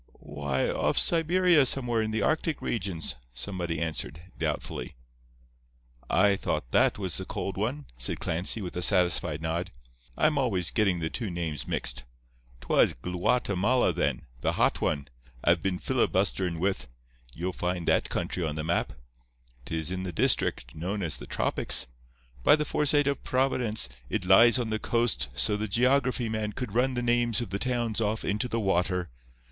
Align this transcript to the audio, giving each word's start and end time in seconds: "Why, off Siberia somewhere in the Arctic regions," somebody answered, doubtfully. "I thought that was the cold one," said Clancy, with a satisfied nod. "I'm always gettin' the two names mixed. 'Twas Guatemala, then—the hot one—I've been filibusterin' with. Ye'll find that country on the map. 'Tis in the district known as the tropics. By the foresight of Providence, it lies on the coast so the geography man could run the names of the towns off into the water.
"Why, 0.13 0.67
off 0.67 0.97
Siberia 0.97 1.63
somewhere 1.63 2.01
in 2.01 2.09
the 2.09 2.23
Arctic 2.23 2.59
regions," 2.59 3.17
somebody 3.35 3.79
answered, 3.79 4.19
doubtfully. 4.35 4.95
"I 6.09 6.35
thought 6.37 6.71
that 6.71 6.97
was 6.97 7.17
the 7.17 7.23
cold 7.25 7.55
one," 7.55 7.85
said 7.97 8.19
Clancy, 8.19 8.63
with 8.63 8.75
a 8.75 8.81
satisfied 8.81 9.43
nod. 9.43 9.69
"I'm 10.17 10.39
always 10.39 10.71
gettin' 10.71 11.01
the 11.01 11.11
two 11.11 11.29
names 11.29 11.67
mixed. 11.67 12.03
'Twas 12.61 12.93
Guatemala, 12.95 13.93
then—the 13.93 14.53
hot 14.53 14.81
one—I've 14.81 15.61
been 15.61 15.77
filibusterin' 15.77 16.57
with. 16.57 16.87
Ye'll 17.35 17.53
find 17.53 17.87
that 17.87 18.09
country 18.09 18.43
on 18.43 18.55
the 18.55 18.63
map. 18.63 18.93
'Tis 19.65 19.91
in 19.91 20.01
the 20.01 20.11
district 20.11 20.73
known 20.73 21.03
as 21.03 21.17
the 21.17 21.27
tropics. 21.27 21.85
By 22.43 22.55
the 22.55 22.65
foresight 22.65 23.05
of 23.05 23.23
Providence, 23.23 23.87
it 24.09 24.25
lies 24.25 24.57
on 24.57 24.71
the 24.71 24.79
coast 24.79 25.27
so 25.35 25.55
the 25.55 25.67
geography 25.67 26.27
man 26.27 26.53
could 26.53 26.73
run 26.73 26.95
the 26.95 27.03
names 27.03 27.39
of 27.39 27.51
the 27.51 27.59
towns 27.59 28.01
off 28.01 28.25
into 28.25 28.47
the 28.47 28.59
water. 28.59 29.11